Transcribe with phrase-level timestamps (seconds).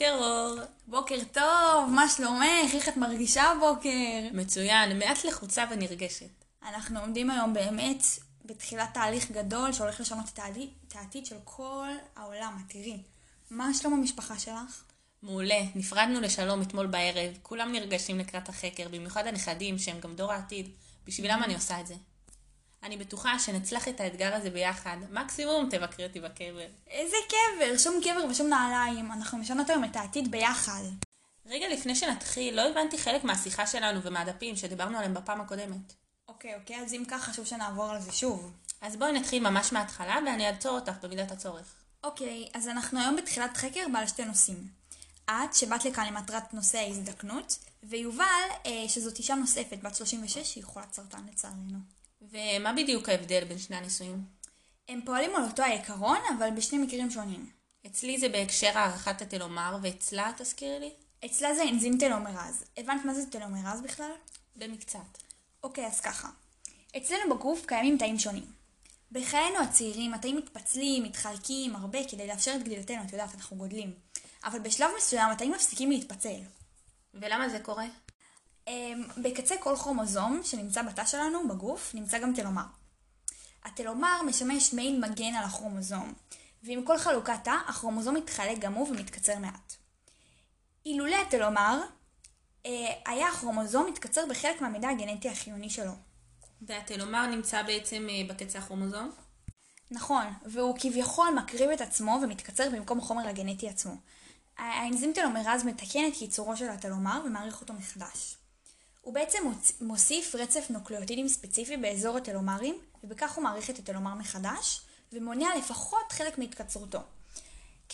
[0.00, 0.58] בוקר אור.
[0.86, 2.74] בוקר טוב, מה שלומך?
[2.74, 4.28] איך את מרגישה הבוקר?
[4.32, 6.44] מצוין, מעט לחוצה ונרגשת.
[6.68, 8.04] אנחנו עומדים היום באמת
[8.44, 12.58] בתחילת תהליך גדול שהולך לשנות את העתיד, את העתיד של כל העולם.
[12.60, 13.02] את תראי,
[13.50, 14.84] מה שלום המשפחה שלך?
[15.22, 20.68] מעולה, נפרדנו לשלום אתמול בערב, כולם נרגשים לקראת החקר, במיוחד הנכדים שהם גם דור העתיד.
[21.06, 21.94] בשבילם אני עושה את זה.
[22.82, 24.96] אני בטוחה שנצלח את האתגר הזה ביחד.
[25.10, 26.66] מקסימום תבקרי אותי בקבר.
[26.86, 29.12] איזה קבר, שום קבר ושום נעליים.
[29.12, 30.82] אנחנו משנות היום את העתיד ביחד.
[31.46, 35.92] רגע לפני שנתחיל, לא הבנתי חלק מהשיחה שלנו ומהדפים שדיברנו עליהם בפעם הקודמת.
[36.28, 38.52] אוקיי, אוקיי, אז אם כך חשוב שנעבור על זה שוב.
[38.80, 41.74] אז בואי נתחיל ממש מההתחלה ואני אעצור אותך במידת הצורך.
[42.04, 44.68] אוקיי, אז אנחנו היום בתחילת חקר בעל שתי נושאים.
[45.30, 48.24] את, שבאת לכאן למטרת נושא ההזדקנות, ויובל,
[48.66, 51.99] אה, שזאת אישה נוספת, בת 36, שהיא חולת סרטן לצערנו.
[52.22, 54.24] ומה בדיוק ההבדל בין שני הניסויים?
[54.88, 57.50] הם פועלים על אותו העיקרון, אבל בשני מקרים שונים.
[57.86, 60.92] אצלי זה בהקשר הערכת הטלומר, ואצלה תזכירי לי?
[61.24, 62.64] אצלה זה אנזים טלומרז.
[62.76, 64.10] הבנת מה זה טלומרז בכלל?
[64.56, 65.18] במקצת.
[65.62, 66.28] אוקיי, אז ככה.
[66.96, 68.52] אצלנו בגוף קיימים תאים שונים.
[69.12, 73.94] בחיינו הצעירים התאים מתפצלים, מתחלקים הרבה כדי לאפשר את גדילתנו, את יודעת, אנחנו גודלים.
[74.44, 76.40] אבל בשלב מסוים התאים מפסיקים להתפצל.
[77.14, 77.86] ולמה זה קורה?
[78.70, 82.62] אמ, בקצה כל כרומוזום שנמצא בתא שלנו, בגוף, נמצא גם טלומר.
[83.64, 86.12] הטלומר משמש מעין מגן על הכרומוזום,
[86.62, 89.74] ועם כל חלוקת תא, הכרומוזום מתחלק גם הוא ומתקצר מעט.
[90.86, 91.80] אילולא הטלומר,
[92.66, 95.92] אה, היה הכרומוזום מתקצר בחלק מהמידע הגנטי החיוני שלו.
[96.62, 99.10] והטלומר נמצא בעצם אה, בקצה הכרומוזום?
[99.90, 103.92] נכון, והוא כביכול מקריב את עצמו ומתקצר במקום החומר הגנטי עצמו.
[104.58, 108.39] האנזים טלומרז מתקן את קיצורו של הטלומר ומעריך אותו מחדש.
[109.00, 109.38] הוא בעצם
[109.80, 114.80] מוסיף רצף נוקלאוטידים ספציפי באזור הטלומרים, ובכך הוא מעריך את הטלומר מחדש,
[115.12, 116.98] ומונע לפחות חלק מהתקצרותו.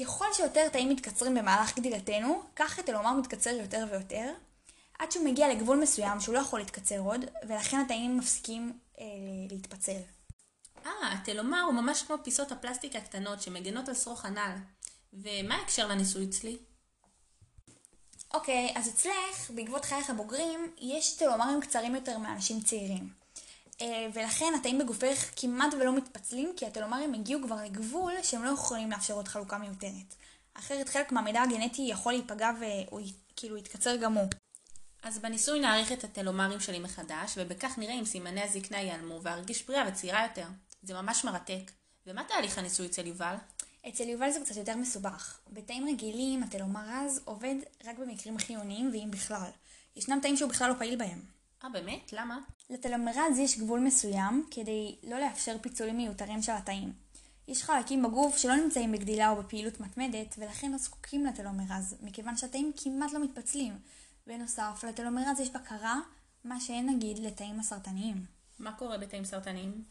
[0.00, 4.32] ככל שיותר תאים מתקצרים במהלך גדילתנו, כך הטלומר מתקצר יותר ויותר,
[4.98, 9.04] עד שהוא מגיע לגבול מסוים שהוא לא יכול להתקצר עוד, ולכן התאים מפסיקים אה,
[9.50, 10.00] להתפצל.
[10.86, 14.56] אה, הטלומר הוא ממש כמו פיסות הפלסטיק הקטנות שמגנות על שרוך הנעל.
[15.12, 16.56] ומה ההקשר לניסוי אצלי?
[18.36, 23.08] אוקיי, אז אצלך, בעקבות חייך הבוגרים, יש טלומרים קצרים יותר מאנשים צעירים.
[23.80, 28.90] אה, ולכן התאים בגופך כמעט ולא מתפצלים, כי הטלומרים הגיעו כבר לגבול שהם לא יכולים
[28.90, 30.14] לאפשר עוד חלוקה מיותרת.
[30.54, 33.00] אחרת חלק מהמידע הגנטי יכול להיפגע והוא
[33.36, 34.28] כאילו יתקצר גם הוא.
[35.02, 39.88] אז בניסוי נעריך את הטלומרים שלי מחדש, ובכך נראה אם סימני הזקנה ייעלמו וארגיש בריאה
[39.88, 40.46] וצעירה יותר.
[40.82, 41.70] זה ממש מרתק.
[42.06, 43.34] ומה תהליך הניסוי אצל יובל?
[43.88, 45.38] אצל יובל זה קצת יותר מסובך.
[45.52, 47.54] בתאים רגילים הטלומרז עובד
[47.84, 49.50] רק במקרים חיוניים ואם בכלל.
[49.96, 51.20] ישנם תאים שהוא בכלל לא פעיל בהם.
[51.64, 52.12] אה, באמת?
[52.12, 52.38] למה?
[52.70, 56.92] לטלומרז יש גבול מסוים כדי לא לאפשר פיצולים מיותרים של התאים.
[57.48, 62.72] יש חלקים בגוף שלא נמצאים בגדילה או בפעילות מתמדת, ולכן לא זקוקים לטלומרז, מכיוון שהתאים
[62.76, 63.78] כמעט לא מתפצלים.
[64.26, 66.00] בנוסף, לטלומרז יש בקרה,
[66.44, 68.24] מה שאין נגיד לתאים הסרטניים.
[68.58, 69.84] מה קורה בתאים סרטניים?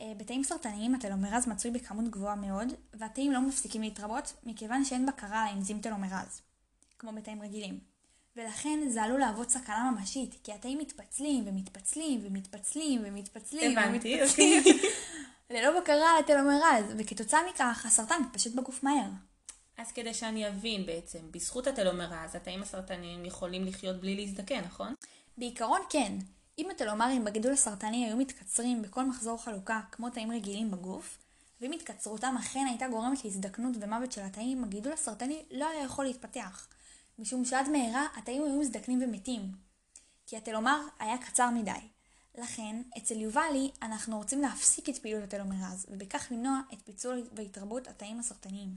[0.00, 5.42] אה, בתאים סרטניים הטלומרז מצוי בכמות גבוהה מאוד, והתאים לא מפסיקים להתרבות, מכיוון שאין בקרה
[5.42, 6.40] על האנזים טלומרז,
[6.98, 7.80] כמו בתאים רגילים.
[8.36, 14.62] ולכן זה עלול להוות סכנה ממשית, כי התאים מתפצלים ומתפצלים ומתפצלים ומתפצלים הבנתי, ומתפצלים
[15.50, 19.10] ללא בקרה על הטלומרז, וכתוצאה מכך הסרטן מתפשט בגוף מהר.
[19.78, 24.94] אז כדי שאני אבין בעצם, בזכות הטלומרז התאים הסרטניים יכולים לחיות בלי להזדקן, נכון?
[25.38, 26.18] בעיקרון כן.
[26.58, 31.18] אם הטלומרים בגידול הסרטני היו מתקצרים בכל מחזור חלוקה כמו תאים רגילים בגוף,
[31.60, 36.68] ואם התקצרותם אכן הייתה גורמת להזדקנות ומוות של התאים, הגידול הסרטני לא היה יכול להתפתח,
[37.18, 39.52] משום שעד מהרה התאים היו מזדקנים ומתים,
[40.26, 41.80] כי הטלומר היה קצר מדי.
[42.38, 48.18] לכן, אצל יובלי אנחנו רוצים להפסיק את פעילות הטלומרז, ובכך למנוע את פיצול והתרבות התאים
[48.20, 48.76] הסרטניים.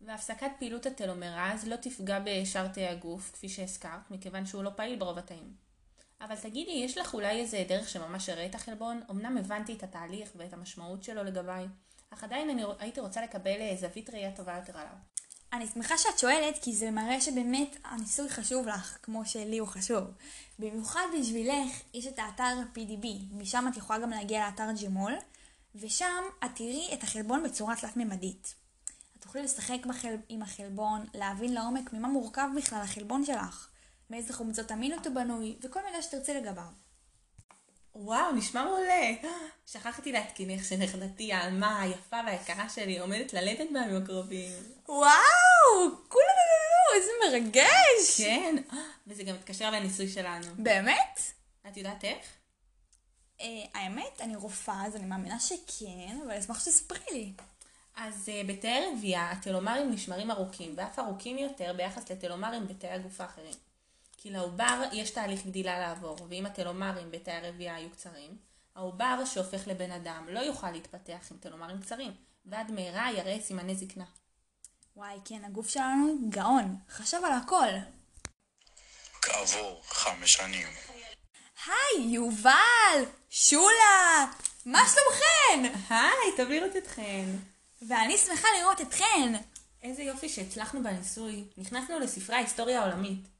[0.00, 5.18] והפסקת פעילות הטלומרז לא תפגע בשאר תאי הגוף, כפי שהזכרת, מכיוון שהוא לא פעיל ברוב
[5.18, 5.65] התאים.
[6.20, 9.00] אבל תגידי, יש לך אולי איזה דרך שממש הראה את החלבון?
[9.10, 11.66] אמנם הבנתי את התהליך ואת המשמעות שלו לגביי,
[12.10, 14.92] אך עדיין אני הייתי רוצה לקבל אה, זווית ראייה טובה יותר עליו.
[15.52, 20.04] אני שמחה שאת שואלת, כי זה מראה שבאמת הניסוי חשוב לך, כמו שלי הוא חשוב.
[20.58, 25.14] במיוחד בשבילך, יש את האתר PDB, משם את יכולה גם להגיע לאתר ג'מול,
[25.74, 28.54] ושם את תראי את החלבון בצורה תלת-ממדית.
[29.18, 30.14] את תוכלי לשחק בחל...
[30.28, 33.68] עם החלבון, להבין לעומק ממה מורכב בכלל החלבון שלך.
[34.10, 36.64] מאיזה חומצות אמינות הוא בנוי, וכל מידע שתרצי לגביו.
[37.94, 39.10] וואו, נשמע מעולה.
[39.72, 44.52] שכחתי להתקינך שנכדתי העלמה היפה והיקרה שלי עומדת ללדת בימים הקרובים.
[44.88, 45.10] וואו,
[46.08, 48.16] כולם נולדו, איזה מרגש.
[48.18, 48.56] כן,
[49.06, 50.46] וזה גם מתקשר לניסוי שלנו.
[50.58, 51.20] באמת?
[51.68, 52.26] את יודעת איך?
[53.40, 57.32] אה, האמת, אני רופאה, אז אני מאמינה שכן, אבל אשמח שתספרי לי.
[57.96, 63.54] אז uh, בתאי רבייה הטלומרים נשמרים ארוכים, ואף ארוכים יותר ביחס לטלומרים בתאי הגוף האחרים.
[64.16, 68.36] כי לעובר יש תהליך גדילה לעבור, ואם הטלומרים בתאי הרבייה היו קצרים,
[68.74, 72.12] העובר שהופך לבן אדם לא יוכל להתפתח עם טלומרים קצרים,
[72.46, 74.04] ועד מהרה יראה סימני זקנה.
[74.96, 76.76] וואי, כן, הגוף שלנו גאון.
[76.90, 77.68] חשב על הכל.
[79.22, 80.68] כעבור חמש שנים.
[81.66, 83.04] היי, יובל!
[83.30, 84.26] שולה!
[84.66, 85.78] מה שלומכן?
[85.88, 87.24] היי, טוב לראות אתכן.
[87.82, 89.34] ואני שמחה לראות אתכן.
[89.82, 91.44] איזה יופי שהצלחנו בניסוי.
[91.56, 93.35] נכנסנו לספרי ההיסטוריה העולמית.